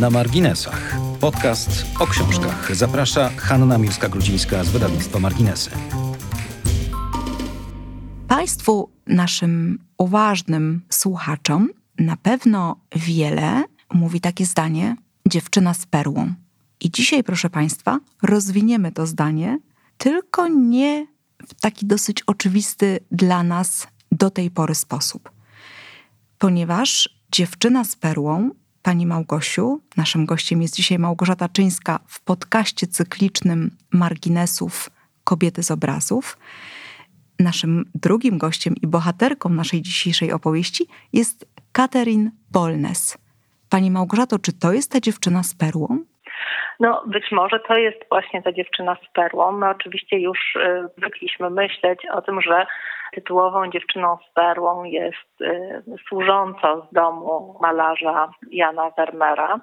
[0.00, 0.96] Na marginesach.
[1.20, 2.76] Podcast o książkach.
[2.76, 5.70] Zaprasza Hanna Miłska-Grudzińska z wydawnictwa Marginesy.
[8.28, 11.68] Państwu, naszym uważnym słuchaczom,
[11.98, 14.96] na pewno wiele mówi takie zdanie:
[15.28, 16.34] dziewczyna z perłą.
[16.80, 19.58] I dzisiaj, proszę Państwa, rozwiniemy to zdanie,
[19.98, 21.06] tylko nie
[21.48, 25.30] w taki dosyć oczywisty dla nas do tej pory sposób.
[26.38, 28.50] Ponieważ dziewczyna z perłą,
[28.84, 34.90] pani Małgosiu, naszym gościem jest dzisiaj Małgorzata Czyńska w podcaście cyklicznym Marginesów
[35.24, 36.38] Kobiety z obrazów.
[37.38, 43.18] Naszym drugim gościem i bohaterką naszej dzisiejszej opowieści jest Katerin Bolnes.
[43.68, 46.04] Pani Małgorzato, czy to jest ta dziewczyna z perłą?
[46.80, 49.52] No, być może to jest właśnie ta dziewczyna z perłą.
[49.52, 52.66] My oczywiście już y, zwykliśmy myśleć o tym, że
[53.14, 59.60] tytułową dziewczyną z perłą jest y, służąca z domu malarza Jana Vermeera,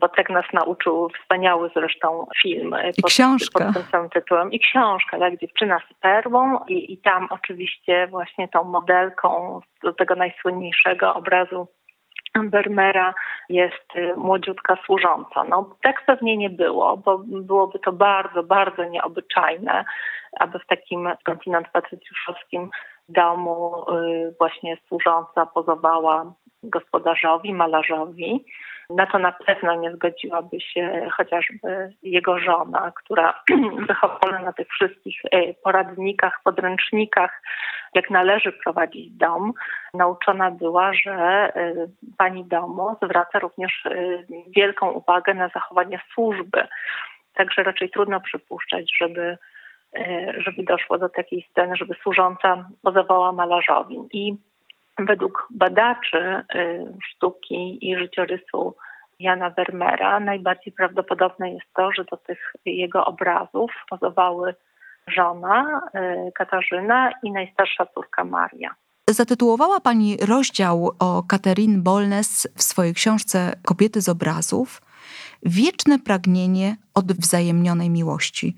[0.00, 3.64] bo tak nas nauczył wspaniały zresztą film I pod, książka.
[3.64, 4.52] pod tym samym tytułem.
[4.52, 10.14] I książka, tak, dziewczyna z perłą i, i tam oczywiście właśnie tą modelką do tego
[10.14, 11.68] najsłynniejszego obrazu
[12.34, 13.14] Bermera
[13.48, 15.44] jest y, młodziutka służąca.
[15.44, 19.84] No, tak pewnie nie było, bo byłoby to bardzo, bardzo nieobyczajne,
[20.40, 22.70] aby w takim kontynent patrycjuszowskim
[23.08, 28.44] domu y, właśnie służąca pozowała gospodarzowi, malarzowi.
[28.90, 33.42] Na to na pewno nie zgodziłaby się chociażby jego żona, która
[33.88, 37.42] wychowana na tych wszystkich e, poradnikach, podręcznikach,
[37.94, 39.52] jak należy prowadzić dom,
[39.94, 41.74] nauczona była, że e,
[42.18, 43.94] pani domu zwraca również e,
[44.56, 46.66] wielką uwagę na zachowanie służby.
[47.34, 49.38] Także raczej trudno przypuszczać, żeby
[50.36, 53.96] żeby doszło do takiej sceny, żeby służąca pozowała malarzowi.
[54.12, 54.36] I
[55.06, 56.44] według badaczy
[57.04, 58.74] sztuki i życiorysu
[59.18, 64.54] Jana Vermeera najbardziej prawdopodobne jest to, że do tych jego obrazów pozowały
[65.06, 65.80] żona
[66.34, 68.74] Katarzyna i najstarsza córka Maria.
[69.10, 74.82] Zatytułowała pani rozdział o Katerin Bolnes w swojej książce Kobiety z obrazów
[75.42, 78.56] wieczne pragnienie odwzajemnionej miłości.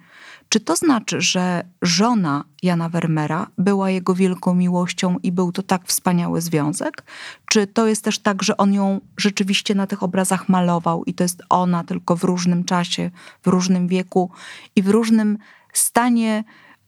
[0.52, 5.86] Czy to znaczy, że żona Jana Vermeera była jego wielką miłością i był to tak
[5.86, 7.04] wspaniały związek?
[7.46, 11.24] Czy to jest też tak, że on ją rzeczywiście na tych obrazach malował i to
[11.24, 13.10] jest ona tylko w różnym czasie,
[13.42, 14.30] w różnym wieku
[14.76, 15.38] i w różnym
[15.72, 16.44] stanie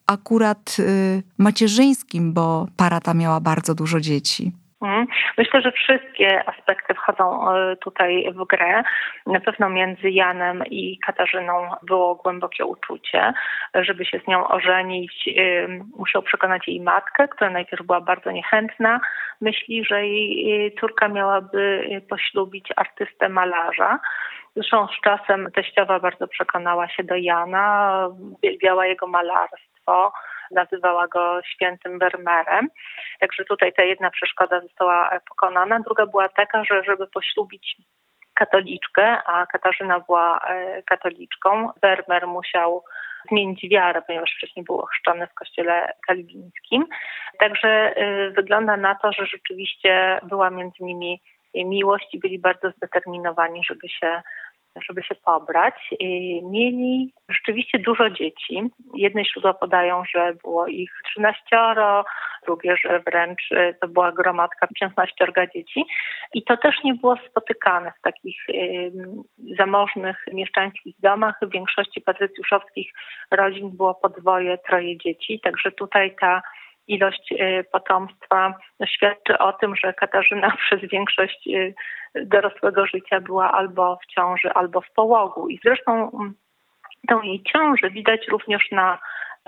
[0.06, 4.52] akurat y, macierzyńskim, bo para ta miała bardzo dużo dzieci?
[4.84, 5.06] Mhm.
[5.38, 8.82] Myślę, że wszystkie aspekty wchodzą e, tutaj w grę.
[9.26, 13.32] Na pewno między Janem i Katarzyną było głębokie uczucie,
[13.74, 15.28] żeby się z nią ożenić.
[15.98, 19.00] Musiał przekonać jej matkę, która najpierw była bardzo niechętna.
[19.40, 23.98] Myśli, że jej córka miałaby poślubić artystę malarza.
[24.56, 30.12] Zresztą z czasem teściowa bardzo przekonała się do Jana, uwielbiała jego malarstwo
[30.50, 32.68] nazywała go świętym Vermeerem.
[33.20, 35.80] Także tutaj ta jedna przeszkoda została pokonana.
[35.80, 37.76] Druga była taka, że żeby poślubić
[38.34, 42.84] katoliczkę, a Katarzyna była e, katoliczką, Vermeer musiał
[43.28, 46.86] zmienić wiarę, ponieważ wcześniej był ochrzczony w kościele kalwińskim.
[47.38, 51.20] Także e, wygląda na to, że rzeczywiście była między nimi
[51.54, 54.22] miłość i byli bardzo zdeterminowani, żeby się
[54.82, 55.74] żeby się pobrać.
[56.42, 58.62] Mieli rzeczywiście dużo dzieci.
[58.94, 61.40] Jedne źródła podają, że było ich 13,
[62.46, 65.14] drugie, że wręcz e, to była gromadka 15
[65.54, 65.84] dzieci.
[66.34, 68.36] I to też nie było spotykane w takich
[69.58, 71.34] zamożnych mieszczańskich domach.
[71.42, 72.92] W większości patrycjuszowskich
[73.30, 75.40] rodzin było podwoje, troje dzieci.
[75.40, 76.42] Także tutaj ta
[76.88, 78.54] ilość y, potomstwa
[78.86, 81.74] świadczy o tym, że Katarzyna przez większość y,
[82.14, 85.48] dorosłego życia była albo w ciąży, albo w połogu.
[85.48, 86.34] I zresztą mm,
[87.08, 88.98] tą jej ciążę widać również na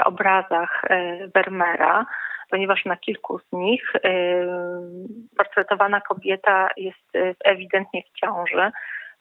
[0.05, 2.07] obrazach y, Vermeera,
[2.51, 3.93] ponieważ na kilku z nich
[5.37, 7.13] portretowana kobieta jest
[7.45, 8.71] ewidentnie w ciąży.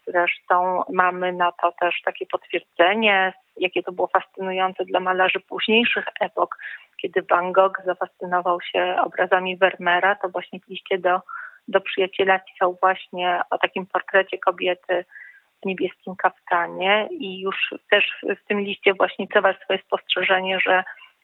[0.07, 6.57] Zresztą mamy na to też takie potwierdzenie, jakie to było fascynujące dla malarzy późniejszych epok,
[7.01, 11.19] kiedy Van Gogh zafascynował się obrazami Vermeera, to właśnie w liście do,
[11.68, 15.06] do przyjaciela pisał właśnie o takim portrecie kobiety
[15.63, 20.83] w niebieskim kaftanie i już też w tym liście właśnie cewa swoje spostrzeżenie, że,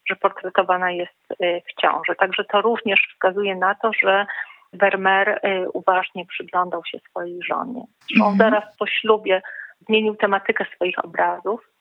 [0.09, 2.15] że portretowana jest y, w ciąży.
[2.17, 4.25] Także to również wskazuje na to, że
[4.73, 7.83] Vermeer y, uważnie przyglądał się swojej żonie.
[8.21, 8.37] On mhm.
[8.37, 9.41] zaraz po ślubie
[9.87, 11.71] zmienił tematykę swoich obrazów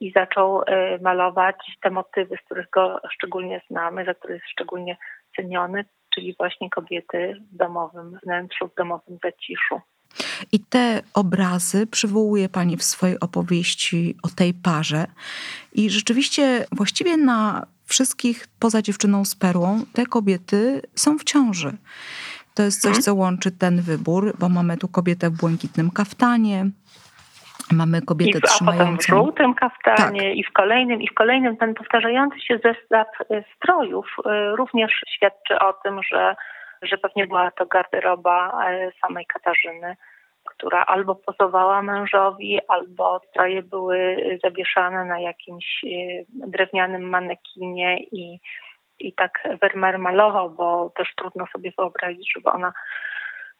[0.00, 0.64] i zaczął y,
[1.02, 4.96] malować te motywy, z których go szczególnie znamy, za które jest szczególnie
[5.36, 5.84] ceniony,
[6.14, 9.80] czyli właśnie kobiety w domowym wnętrzu, w domowym zaciszu.
[10.52, 15.06] I te obrazy przywołuje pani w swojej opowieści o tej parze.
[15.72, 21.72] I rzeczywiście właściwie na wszystkich poza dziewczyną z perłą te kobiety są w ciąży.
[22.54, 26.66] To jest coś, co łączy ten wybór, bo mamy tu kobietę w błękitnym kaftanie,
[27.72, 28.84] Mamy kobietę I w, trzymającą...
[28.84, 30.36] A potem w żółtym kaftanie tak.
[30.36, 35.58] i w kolejnym, i w kolejnym ten powtarzający się zestaw e, strojów e, również świadczy
[35.58, 36.36] o tym, że,
[36.82, 39.96] że pewnie była to garderoba e, samej Katarzyny,
[40.56, 45.84] która albo pozowała mężowi, albo stroje były zawieszane na jakimś
[46.28, 48.40] drewnianym manekinie i,
[48.98, 52.72] i tak Vermeer malował, bo też trudno sobie wyobrazić, żeby ona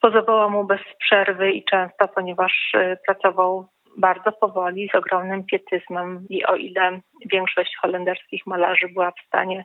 [0.01, 2.73] pozowała mu bez przerwy i często, ponieważ
[3.07, 7.01] pracował bardzo powoli, z ogromnym pietyzmem i o ile
[7.33, 9.65] większość holenderskich malarzy była w stanie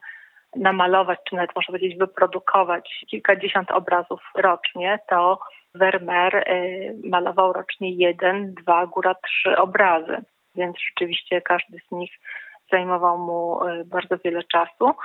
[0.56, 5.40] namalować, czy nawet można powiedzieć wyprodukować kilkadziesiąt obrazów rocznie, to
[5.76, 10.18] Vermeer y, malował rocznie jeden, dwa, góra trzy obrazy.
[10.56, 12.12] Więc rzeczywiście każdy z nich
[12.72, 14.96] zajmował mu y, bardzo wiele czasu.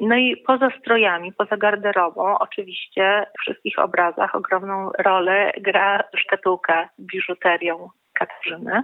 [0.00, 7.88] No i poza strojami, poza garderobą, oczywiście w wszystkich obrazach ogromną rolę gra szkatułka biżuterią
[8.12, 8.82] Katarzyny.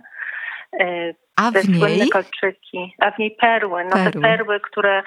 [1.39, 2.09] E, a w niej?
[2.11, 3.85] kolczyki, a w niej perły.
[3.85, 4.13] No perły.
[4.13, 5.03] te perły, które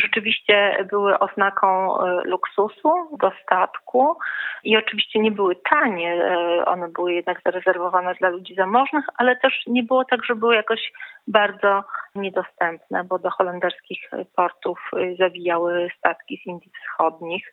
[0.00, 4.16] rzeczywiście były oznaką e, luksusu, dostatku
[4.64, 6.24] i oczywiście nie były tanie.
[6.24, 10.54] E, one były jednak zarezerwowane dla ludzi zamożnych, ale też nie było tak, że były
[10.54, 10.92] jakoś
[11.26, 11.84] bardzo
[12.14, 17.52] niedostępne, bo do holenderskich portów zawijały statki z Indii Wschodnich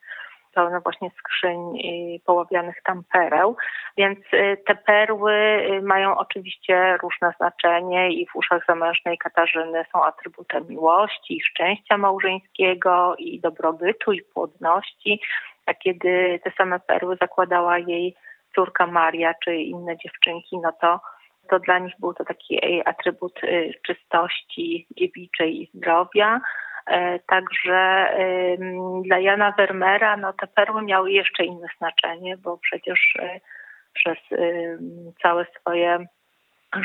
[0.56, 1.58] pełne właśnie skrzyń
[2.26, 3.56] poławianych tam pereł.
[3.98, 10.04] Więc y, te perły y, mają oczywiście różne znaczenie i w uszach zamężnej Katarzyny są
[10.04, 15.22] atrybutem miłości szczęścia małżeńskiego i dobrobytu i płodności.
[15.66, 18.16] A kiedy te same perły zakładała jej
[18.56, 21.00] córka Maria czy inne dziewczynki, no to
[21.50, 26.42] to dla nich był to taki atrybut y, czystości dziewiczej i zdrowia.
[26.94, 28.08] E, także
[29.04, 33.40] dla Jana Vermeera no, te perły miały jeszcze inne znaczenie, bo przecież e,
[33.94, 34.18] przez
[35.22, 36.06] całe swoje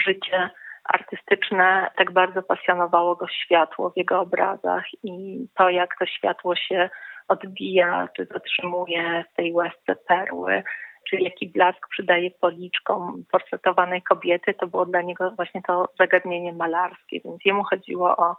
[0.05, 0.51] życie
[0.85, 6.91] artystyczne tak bardzo pasjonowało go światło w jego obrazach i to, jak to światło się
[7.29, 10.63] odbija, czy zatrzymuje w tej łezce perły,
[11.11, 17.21] czy jaki blask przydaje policzkom portretowanej kobiety, to było dla niego właśnie to zagadnienie malarskie,
[17.25, 18.37] więc jemu chodziło o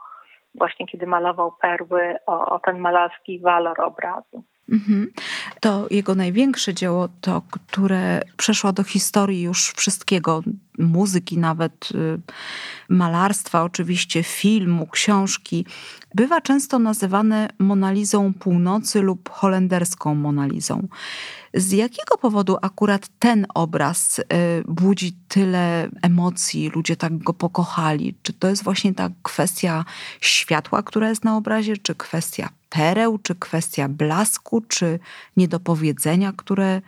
[0.55, 4.43] właśnie kiedy malował perły, o, o ten malarski walor obrazu.
[4.71, 5.11] Mhm.
[5.59, 10.43] To jego największe dzieło, to które przeszło do historii już wszystkiego,
[10.77, 12.19] muzyki, nawet y,
[12.89, 15.65] malarstwa, oczywiście filmu, książki,
[16.15, 20.87] bywa często nazywane Monalizą Północy lub holenderską Monalizą.
[21.53, 24.23] Z jakiego powodu akurat ten obraz y,
[24.67, 28.15] budzi tyle emocji, ludzie tak go pokochali?
[28.23, 29.85] Czy to jest właśnie ta kwestia
[30.21, 34.99] światła, która jest na obrazie, czy kwestia pereł, czy kwestia blasku, czy
[35.37, 36.81] niedopowiedzenia, które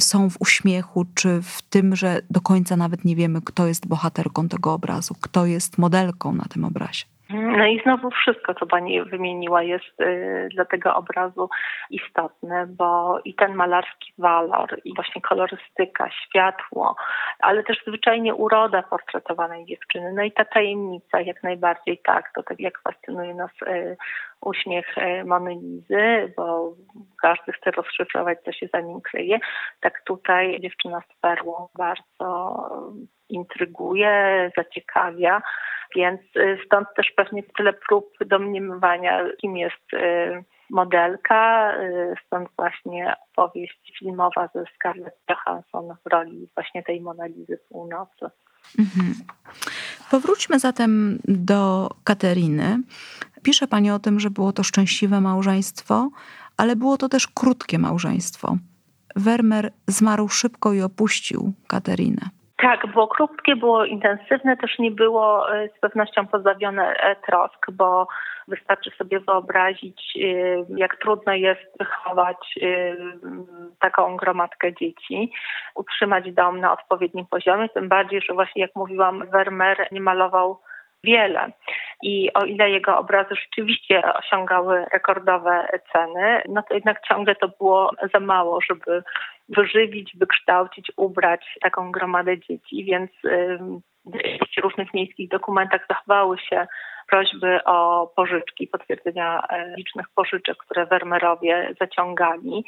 [0.00, 4.48] są w uśmiechu, czy w tym, że do końca nawet nie wiemy, kto jest bohaterką
[4.48, 7.04] tego obrazu, kto jest modelką na tym obrazie?
[7.30, 11.50] No i znowu wszystko, co Pani wymieniła, jest y, dla tego obrazu
[11.90, 16.96] istotne, bo i ten malarski walor, i właśnie kolorystyka, światło,
[17.40, 22.60] ale też zwyczajnie uroda portretowanej dziewczyny, no i ta tajemnica, jak najbardziej tak, to tak
[22.60, 23.96] jak fascynuje nas y,
[24.40, 26.72] uśmiech y, Mony Lizy, bo
[27.22, 29.38] każdy chce rozszyfrować, co się za nim kryje,
[29.80, 32.68] tak tutaj dziewczyna z perłą bardzo
[33.28, 35.42] intryguje, zaciekawia.
[35.94, 43.14] Więc y, stąd też pewnie tyle prób domniemywania, kim jest y, modelka, y, stąd właśnie
[43.32, 48.26] opowieść filmowa ze Scarlett Johansson w roli właśnie tej Monalizy Północy.
[48.78, 49.14] Mhm.
[50.10, 52.78] Powróćmy zatem do Kateryny.
[53.42, 56.10] Pisze Pani o tym, że było to szczęśliwe małżeństwo,
[56.56, 58.56] ale było to też krótkie małżeństwo.
[59.16, 62.30] Wermer zmarł szybko i opuścił Katerinę.
[62.64, 68.08] Tak, było krótkie, było intensywne, też nie było e, z pewnością pozbawione e, trosk, bo
[68.48, 70.20] wystarczy sobie wyobrazić, e,
[70.76, 72.58] jak trudno jest wychować
[73.80, 75.32] taką gromadkę dzieci,
[75.74, 80.60] utrzymać dom na odpowiednim poziomie, tym bardziej, że właśnie jak mówiłam, Vermeer nie malował
[81.04, 81.52] wiele.
[82.02, 87.90] I o ile jego obrazy rzeczywiście osiągały rekordowe ceny, no to jednak ciągle to było
[88.12, 89.02] za mało, żeby
[89.48, 93.10] wyżywić, wykształcić, ubrać taką gromadę dzieci, więc
[94.56, 96.66] w różnych miejskich dokumentach zachowały się
[97.10, 102.64] prośby o pożyczki, potwierdzenia e, licznych pożyczek, które Wermerowie zaciągali.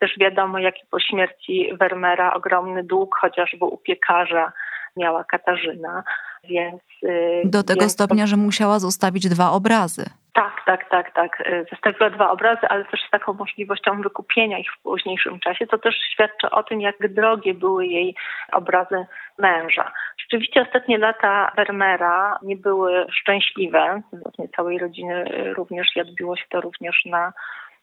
[0.00, 4.52] Też wiadomo, jaki po śmierci Vermeera ogromny dług, chociażby u piekarza
[4.96, 6.02] miała Katarzyna,
[6.44, 6.82] więc...
[7.02, 7.92] Y, Do tego więc...
[7.92, 10.04] stopnia, że musiała zostawić dwa obrazy.
[10.32, 11.40] Tak, tak, tak, tak.
[11.40, 15.78] Y, zostawiła dwa obrazy, ale też z taką możliwością wykupienia ich w późniejszym czasie, co
[15.78, 18.14] też świadczy o tym, jak drogie były jej
[18.52, 19.06] obrazy
[19.38, 19.92] męża.
[20.18, 24.02] Rzeczywiście ostatnie lata Vermeera nie były szczęśliwe.
[24.12, 25.24] Właśnie całej rodziny
[25.56, 27.32] również i odbiło się to również na,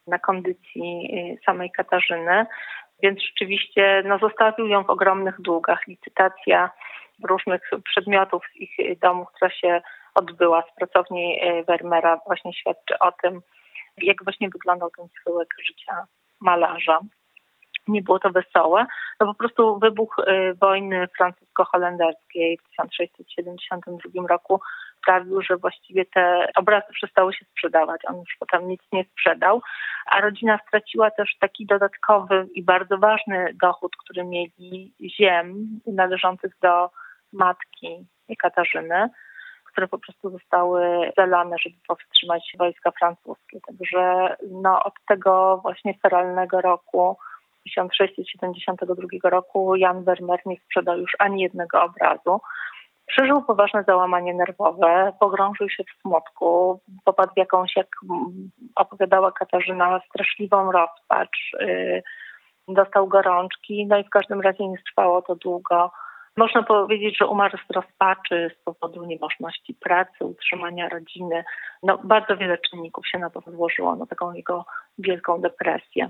[0.08, 2.46] na kondycji y, samej Katarzyny.
[3.04, 5.88] Więc rzeczywiście no, zostawił ją w ogromnych długach.
[5.88, 6.70] Licytacja
[7.24, 9.82] różnych przedmiotów z ich domu, która się
[10.16, 13.42] odbyła z pracowni e, Vermeera, właśnie świadczy o tym,
[13.98, 16.06] jak właśnie wyglądał ten schyłek życia
[16.42, 17.00] malarza.
[17.88, 18.86] Nie było to wesołe.
[19.20, 24.62] No po prostu wybuch e, wojny francusko-holenderskiej w 1672 roku
[25.04, 28.02] sprawił, że właściwie te obrazy przestały się sprzedawać.
[28.08, 29.62] On już potem nic nie sprzedał,
[30.06, 36.90] a rodzina straciła też taki dodatkowy i bardzo ważny dochód, który mieli ziem należących do
[37.34, 38.06] matki
[38.40, 39.10] Katarzyny,
[39.66, 43.60] które po prostu zostały zalane, żeby powstrzymać wojska francuskie.
[43.68, 47.18] Także no, od tego właśnie feralnego roku
[47.64, 52.42] 1672 roku Jan Vermeer nie sprzedał już ani jednego obrazu.
[53.06, 57.88] Przeżył poważne załamanie nerwowe, pogrążył się w smutku, popadł w jakąś, jak
[58.76, 62.04] opowiadała Katarzyna, straszliwą rozpacz, yy,
[62.68, 65.92] dostał gorączki, no i w każdym razie nie trwało to długo.
[66.38, 71.44] Można powiedzieć, że umarł z rozpaczy z powodu niemożności pracy, utrzymania rodziny.
[71.84, 74.66] No, bardzo wiele czynników się na to złożyło, na taką jego
[74.98, 76.10] wielką depresję.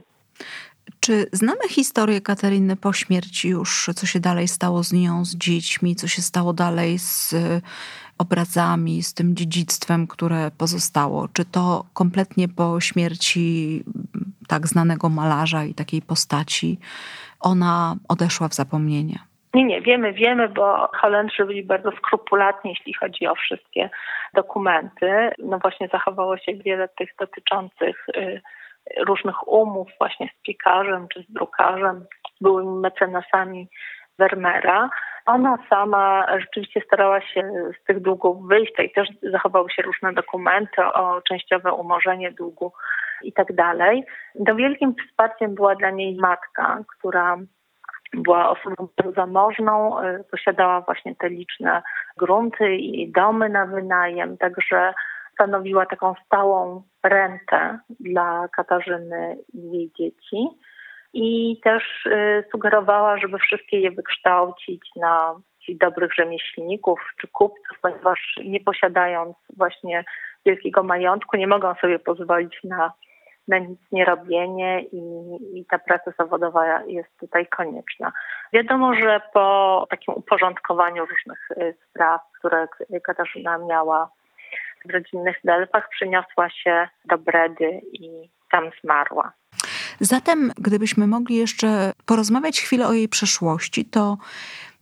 [1.00, 5.96] Czy znamy historię Katariny po śmierci już, co się dalej stało z nią, z dziećmi,
[5.96, 7.36] co się stało dalej z
[8.18, 11.28] obrazami, z tym dziedzictwem, które pozostało?
[11.34, 13.84] Czy to kompletnie po śmierci
[14.48, 16.80] tak znanego malarza i takiej postaci
[17.40, 19.20] ona odeszła w zapomnienie?
[19.54, 23.90] Nie, nie, wiemy, wiemy, bo Holendrzy byli bardzo skrupulatni, jeśli chodzi o wszystkie
[24.34, 25.32] dokumenty.
[25.40, 28.42] No właśnie zachowało się wiele tych dotyczących y,
[29.08, 32.06] różnych umów właśnie z piekarzem czy z drukarzem,
[32.42, 33.70] byłymi mecenasami
[34.20, 34.90] Vermeera.
[35.26, 37.42] Ona sama rzeczywiście starała się
[37.82, 42.74] z tych długów wyjść, i też zachowały się różne dokumenty o częściowe umorzenie długu
[43.24, 44.04] i tak dalej.
[44.36, 47.38] Do wielkim wsparciem była dla niej matka, która
[48.14, 51.82] była osobą zamożną, y, posiadała właśnie te liczne
[52.18, 54.94] grunty i domy na wynajem, także
[55.34, 60.48] stanowiła taką stałą rentę dla Katarzyny i jej dzieci.
[61.14, 65.36] I też y, sugerowała, żeby wszystkie je wykształcić na
[65.70, 70.04] dobrych rzemieślników czy kupców, ponieważ nie posiadając właśnie
[70.46, 72.94] wielkiego majątku, nie mogą sobie pozwolić na
[73.48, 75.00] na nic nie robienie i,
[75.60, 78.12] i ta praca zawodowa jest tutaj konieczna.
[78.54, 82.68] Wiadomo, że po takim uporządkowaniu różnych y, spraw, które
[83.04, 84.10] Katarzyna miała
[84.86, 89.34] w rodzinnych Delfach, przyniosła się do Bredy i tam zmarła.
[90.00, 94.18] Zatem, gdybyśmy mogli jeszcze porozmawiać chwilę o jej przeszłości, to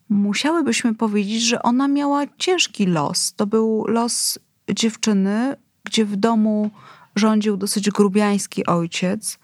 [0.10, 3.36] musiałybyśmy powiedzieć, że ona miała ciężki los.
[3.36, 4.40] To był los
[4.70, 6.70] dziewczyny, gdzie w domu
[7.16, 9.40] rządził dosyć grubiański ojciec,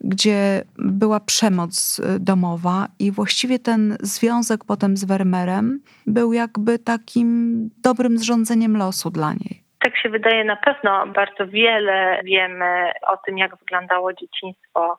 [0.00, 7.70] gdzie była przemoc y, domowa i właściwie ten związek potem z Wermerem był jakby takim
[7.78, 9.65] dobrym zrządzeniem losu dla niej.
[9.86, 11.06] Tak się wydaje na pewno.
[11.06, 14.98] Bardzo wiele wiemy o tym, jak wyglądało dzieciństwo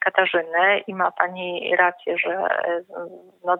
[0.00, 2.30] Katarzyny i ma Pani rację, że
[2.68, 2.84] y,
[3.44, 3.56] no,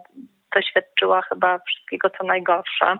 [0.55, 2.97] doświadczyła chyba wszystkiego co najgorsze,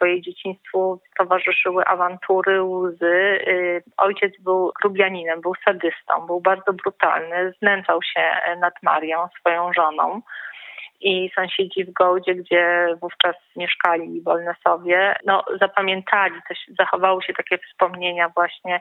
[0.00, 3.40] bo jej dzieciństwu towarzyszyły awantury, łzy.
[3.48, 8.20] Y, ojciec był grubianinem, był sadystą, był bardzo brutalny, znęcał się
[8.60, 10.22] nad Marią, swoją żoną
[11.00, 18.28] i sąsiedzi w Gołdzie, gdzie wówczas mieszkali Bolnesowie, no zapamiętali, też zachowały się takie wspomnienia
[18.28, 18.80] właśnie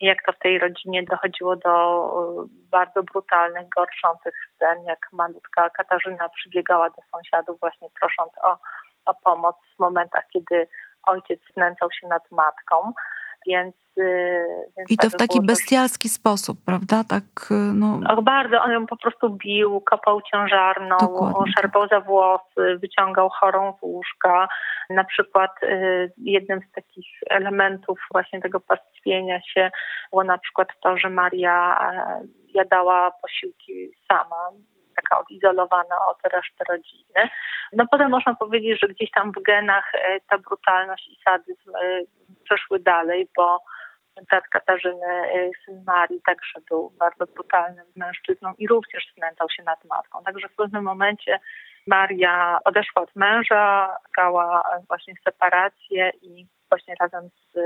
[0.00, 2.06] jak to w tej rodzinie dochodziło do
[2.44, 8.58] y, bardzo brutalnych, gorszących scen, jak malutka Katarzyna przybiegała do sąsiadów właśnie prosząc o,
[9.06, 10.68] o pomoc w momentach, kiedy
[11.06, 12.92] ojciec znęcał się nad matką.
[13.48, 14.44] Więc, y,
[14.76, 17.04] więc I to w taki bestialski sposób, prawda?
[17.08, 18.00] Tak, y, no...
[18.12, 18.62] Och, bardzo.
[18.62, 21.52] On ją po prostu bił, kopał ciężarną, Dokładnie.
[21.52, 24.48] szarpał za włosy, wyciągał chorą z łóżka.
[24.90, 29.70] Na przykład y, jednym z takich elementów właśnie tego pastwienia się
[30.10, 32.20] było na przykład to, że Maria e,
[32.54, 34.50] jadała posiłki sama,
[34.96, 37.30] taka odizolowana od reszty rodziny.
[37.72, 42.00] No potem można powiedzieć, że gdzieś tam w genach e, ta brutalność i sadyzm e,
[42.48, 43.62] przeszły dalej, bo
[44.30, 50.22] brat Katarzyny, syn Marii, także był bardzo brutalnym mężczyzną i również znęcał się nad matką.
[50.24, 51.38] Także w pewnym momencie
[51.86, 57.58] Maria odeszła od męża, szukała właśnie separację i właśnie razem z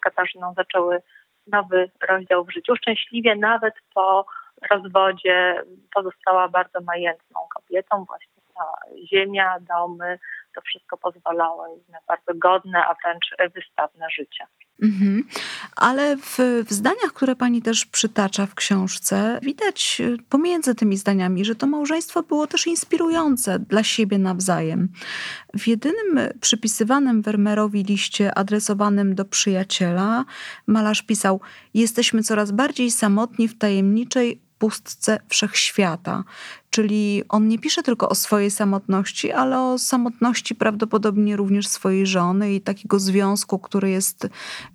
[0.00, 1.02] Katarzyną zaczęły
[1.46, 2.76] nowy rozdział w życiu.
[2.76, 4.26] Szczęśliwie nawet po
[4.70, 5.62] rozwodzie
[5.94, 10.18] pozostała bardzo majętną kobietą, właśnie ta ziemia, domy,
[10.54, 14.46] to wszystko pozwalało jej na bardzo godne, a wręcz wystawne życie.
[14.82, 15.24] Mhm.
[15.76, 21.44] Ale w, w, zdaniach, które pani też przytacza w książce, widać y, pomiędzy tymi zdaniami,
[21.44, 24.88] że to małżeństwo było też inspirujące dla siebie nawzajem.
[25.58, 30.24] W jedynym przypisywanym Vermeerowi liście adresowanym do przyjaciela,
[30.66, 31.40] malarz pisał:
[31.74, 36.24] Jesteśmy coraz bardziej samotni w tajemniczej pustce wszechświata.
[36.70, 42.54] Czyli on nie pisze tylko o swojej samotności, ale o samotności prawdopodobnie również swojej żony
[42.54, 44.28] i takiego związku, który jest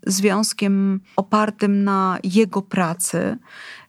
[0.07, 3.37] związkiem opartym na jego pracy.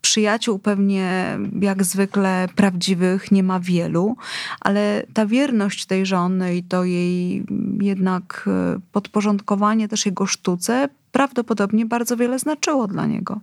[0.00, 4.16] Przyjaciół pewnie jak zwykle prawdziwych nie ma wielu,
[4.60, 7.44] ale ta wierność tej żony i to jej
[7.80, 13.40] jednak e, podporządkowanie też jego sztuce prawdopodobnie bardzo wiele znaczyło dla niego.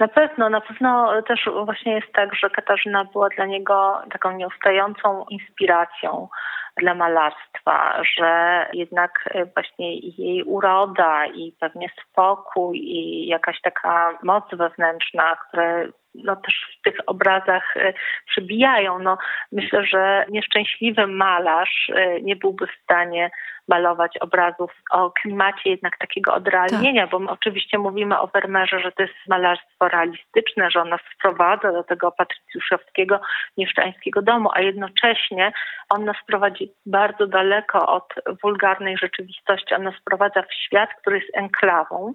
[0.00, 5.24] Na pewno, na pewno też właśnie jest tak, że Katarzyna była dla niego taką nieustającą
[5.30, 6.28] inspiracją
[6.76, 15.36] dla malarstwa, że jednak właśnie jej uroda i pewnie spokój i jakaś taka moc wewnętrzna,
[15.48, 17.92] które no też w tych obrazach e,
[18.26, 18.98] przybijają.
[18.98, 19.18] No,
[19.52, 23.30] myślę, że nieszczęśliwy malarz e, nie byłby w stanie
[23.68, 27.10] malować obrazów o klimacie jednak takiego odrealnienia, tak.
[27.10, 31.72] bo my oczywiście mówimy o Vermeerze, że to jest malarstwo realistyczne, że on nas wprowadza
[31.72, 33.20] do tego patrycjuszowskiego,
[33.58, 35.52] mieszczańskiego domu, a jednocześnie
[35.90, 39.74] on nas prowadzi bardzo daleko od wulgarnej rzeczywistości.
[39.74, 42.14] On nas wprowadza w świat, który jest enklawą.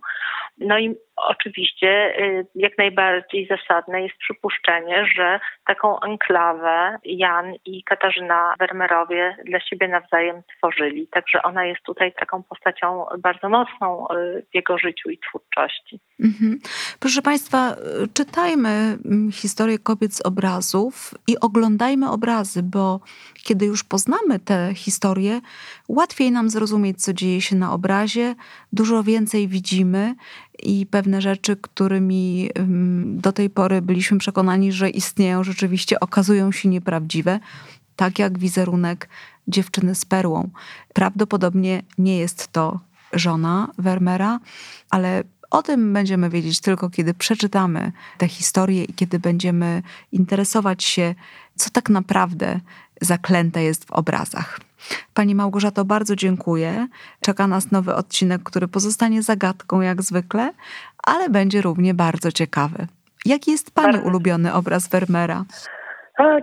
[0.58, 8.54] No i oczywiście y, jak najbardziej zasadne jest przypuszczenie, że taką enklawę Jan i Katarzyna
[8.60, 11.08] Vermeerowie dla siebie nawzajem tworzyli.
[11.08, 16.00] Także ona jest tutaj taką postacią bardzo mocną y, w jego życiu i twórczości.
[16.20, 16.60] Mhm.
[17.00, 17.76] Proszę Państwa,
[18.14, 23.00] czytajmy mm, historię kobiet z obrazów i oglądajmy obrazy, bo
[23.44, 25.42] kiedy już poznamy te historie,
[25.88, 28.36] łatwiej nam zrozumieć, co dzieje się na obrazie,
[28.74, 30.16] dużo więcej widzimy
[30.64, 36.70] i pewne rzeczy, którymi mm, do tej pory byliśmy przekonani, że istnieją, rzeczywiście okazują się
[36.70, 37.40] nieprawdziwe,
[37.96, 39.10] tak jak wizerunek
[39.48, 40.50] dziewczyny z perłą.
[40.94, 42.80] Prawdopodobnie nie jest to
[43.14, 44.40] żona Vermeera,
[44.90, 51.16] ale o tym będziemy wiedzieć tylko, kiedy przeczytamy tę historię i kiedy będziemy interesować się,
[51.56, 52.60] co tak naprawdę
[53.02, 54.60] zaklęte jest w obrazach.
[55.14, 56.88] Pani Małgorzato, bardzo dziękuję.
[57.22, 60.54] Czeka nas nowy odcinek, który pozostanie zagadką jak zwykle,
[61.04, 62.88] ale będzie równie bardzo ciekawy.
[63.26, 64.08] Jaki jest Pani bardzo.
[64.08, 65.46] ulubiony obraz Vermeera?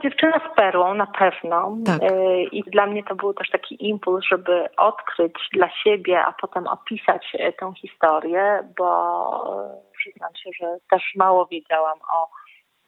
[0.02, 1.76] Dziewczyna z perłą na pewno.
[1.86, 2.02] Tak.
[2.02, 6.66] E, I dla mnie to był też taki impuls, żeby odkryć dla siebie, a potem
[6.66, 8.88] opisać e, tę historię, bo
[9.64, 12.28] e, przyznam się, że też mało wiedziałam o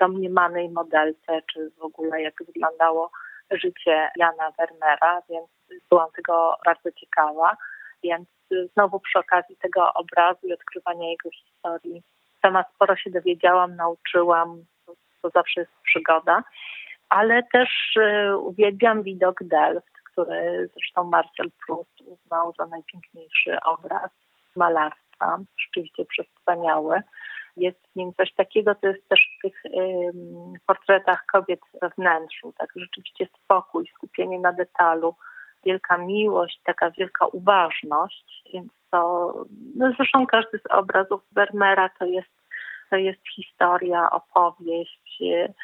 [0.01, 3.11] domniemanej modelce, czy w ogóle jak wyglądało
[3.51, 5.49] życie Jana Wernera, więc
[5.90, 7.57] byłam tego bardzo ciekawa.
[8.03, 8.29] Więc
[8.72, 12.03] znowu przy okazji tego obrazu i odkrywania jego historii
[12.42, 14.64] sama sporo się dowiedziałam, nauczyłam,
[15.27, 16.45] to zawsze jest przygoda.
[17.09, 24.11] Ale też y, uwielbiam widok Delft, który zresztą Marcel Proust uznał za najpiękniejszy obraz
[24.57, 25.39] malarstwa.
[25.59, 27.03] Rzeczywiście przewspaniały.
[27.57, 29.62] Jest w nim coś takiego, co jest też w tych
[30.67, 32.53] portretach kobiet we wnętrzu.
[32.59, 35.15] Tak, rzeczywiście spokój, skupienie na detalu,
[35.65, 38.43] wielka miłość, taka wielka uważność.
[38.53, 39.33] Więc to,
[39.77, 42.36] no zresztą każdy z obrazów Vermeera to jest,
[42.92, 45.55] jest historia, opowieść, y,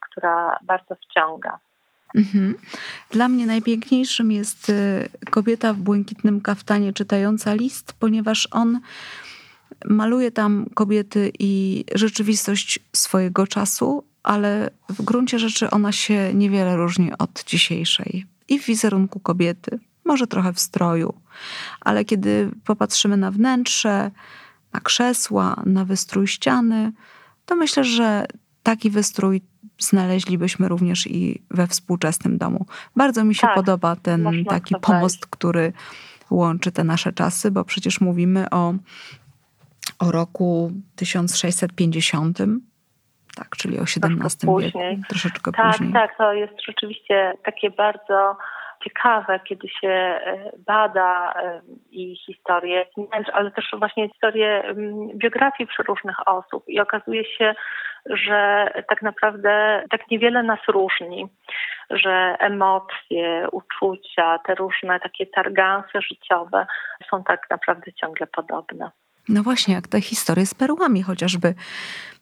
[0.00, 1.58] która bardzo wciąga.
[2.14, 2.54] Mhm.
[3.10, 8.80] Dla mnie najpiękniejszym jest y, kobieta w błękitnym kaftanie czytająca list, ponieważ on
[9.84, 17.12] maluje tam kobiety i rzeczywistość swojego czasu, ale w gruncie rzeczy ona się niewiele różni
[17.18, 18.26] od dzisiejszej.
[18.48, 21.14] I w wizerunku kobiety, może trochę w stroju,
[21.80, 24.10] ale kiedy popatrzymy na wnętrze,
[24.72, 26.92] na krzesła, na wystrój ściany,
[27.46, 28.26] to myślę, że
[28.62, 29.40] taki wystrój
[29.78, 32.66] znaleźlibyśmy również i we współczesnym domu.
[32.96, 35.72] Bardzo mi się tak, podoba ten taki pomost, który
[36.30, 38.74] łączy te nasze czasy, bo przecież mówimy o
[39.98, 42.38] o roku 1650.
[43.36, 44.02] Tak, czyli o XVII
[44.60, 45.92] wieku, troszeczkę tak, później.
[45.92, 48.36] Tak, to jest rzeczywiście takie bardzo
[48.84, 51.34] ciekawe, kiedy się e, bada
[51.90, 54.74] i historię wnętrz, ale też właśnie historię
[55.14, 57.54] biografii przeróżnych osób i okazuje się,
[58.06, 61.26] że tak naprawdę tak niewiele nas różni,
[61.90, 66.66] że emocje, uczucia, te różne takie targanse życiowe
[67.10, 68.90] są tak naprawdę ciągle podobne.
[69.28, 71.54] No właśnie, jak te historie z perłami chociażby.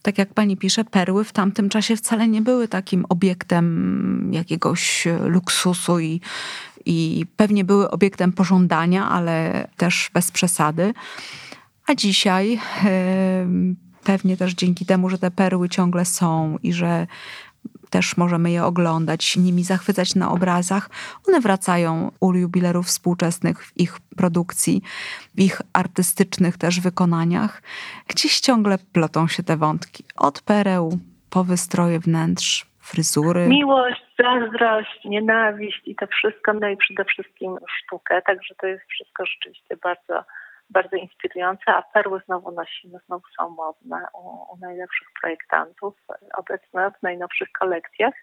[0.03, 6.01] Tak jak pani pisze, perły w tamtym czasie wcale nie były takim obiektem jakiegoś luksusu
[6.01, 6.21] i,
[6.87, 10.95] i pewnie były obiektem pożądania, ale też bez przesady.
[11.87, 12.61] A dzisiaj
[14.05, 17.07] pewnie też dzięki temu, że te perły ciągle są i że
[17.91, 20.91] też możemy je oglądać, nimi zachwycać na obrazach.
[21.29, 24.83] One wracają u jubilerów współczesnych w ich produkcji,
[25.35, 27.63] w ich artystycznych też wykonaniach.
[28.09, 30.05] Gdzieś ciągle plotą się te wątki.
[30.17, 30.99] Od pereł
[31.31, 33.49] po wystroje wnętrz, fryzury.
[33.49, 38.23] Miłość, zazdrość, nienawiść i to wszystko, no i przede wszystkim sztukę.
[38.23, 40.25] Także to jest wszystko rzeczywiście bardzo
[40.71, 45.95] bardzo inspirujące, a perły znowu nosimy, znowu są modne u, u najlepszych projektantów,
[46.37, 48.15] obecne w najnowszych kolekcjach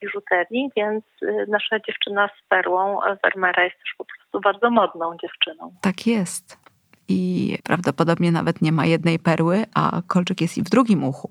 [0.00, 5.74] biżuterii, więc y, nasza dziewczyna z perłą, Vermeera jest też po prostu bardzo modną dziewczyną.
[5.82, 6.65] Tak jest
[7.08, 11.30] i prawdopodobnie nawet nie ma jednej perły, a kolczyk jest i w drugim uchu.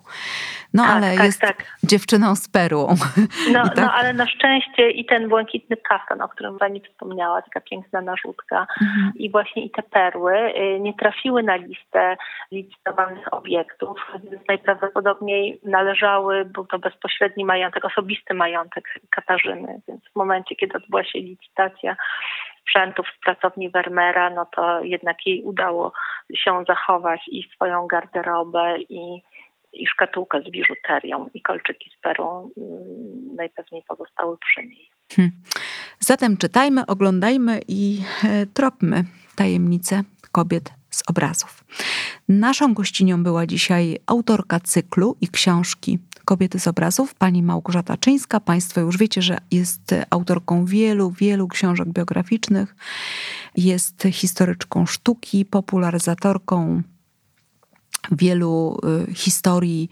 [0.73, 1.77] No tak, ale tak, jest tak.
[1.83, 2.95] dziewczyną z perłą.
[3.51, 3.77] No, tak...
[3.77, 8.67] no ale na szczęście i ten błękitny kaftan, o którym pani wspomniała, taka piękna narzutka
[8.81, 9.11] mhm.
[9.15, 12.17] i właśnie i te perły y, nie trafiły na listę
[12.51, 13.97] licytowanych obiektów,
[14.31, 21.03] więc najprawdopodobniej należały, był to bezpośredni majątek, osobisty majątek Katarzyny, więc w momencie, kiedy odbyła
[21.03, 21.95] się licytacja
[22.65, 25.93] sprzętów z pracowni Vermeera, no to jednak jej udało
[26.35, 29.21] się zachować i swoją garderobę, i,
[29.73, 34.89] i szkatułkę z biżuterią, i kolczyki z perą mm, najpewniej pozostały przy niej.
[35.15, 35.31] Hmm.
[35.99, 39.03] Zatem czytajmy, oglądajmy i e, tropmy
[39.35, 40.01] tajemnice
[40.31, 41.63] kobiet z obrazów.
[42.29, 48.39] Naszą gościnią była dzisiaj autorka cyklu i książki Kobiety z obrazów, pani Małgorzata Czyńska.
[48.39, 52.75] Państwo już wiecie, że jest autorką wielu, wielu książek biograficznych.
[53.57, 56.81] Jest historyczką sztuki, popularyzatorką
[58.11, 58.77] wielu
[59.09, 59.89] y, historii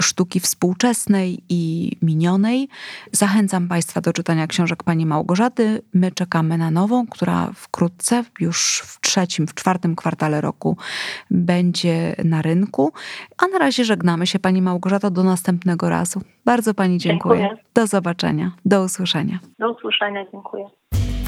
[0.00, 2.68] sztuki współczesnej i minionej.
[3.12, 5.82] Zachęcam Państwa do czytania książek pani Małgorzaty.
[5.94, 10.76] My czekamy na nową, która wkrótce, już w trzecim, w czwartym kwartale roku
[11.30, 12.92] będzie na rynku.
[13.38, 16.20] A na razie żegnamy się pani Małgorzato do następnego razu.
[16.44, 17.40] Bardzo pani dziękuję.
[17.40, 17.64] dziękuję.
[17.74, 18.52] Do zobaczenia.
[18.64, 19.38] Do usłyszenia.
[19.58, 20.24] Do usłyszenia.
[20.32, 20.77] Dziękuję.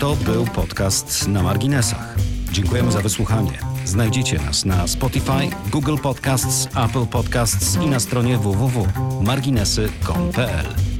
[0.01, 2.15] To był podcast na marginesach.
[2.53, 3.59] Dziękujemy za wysłuchanie.
[3.85, 11.00] Znajdziecie nas na Spotify, Google Podcasts, Apple Podcasts i na stronie www.marginesy.pl.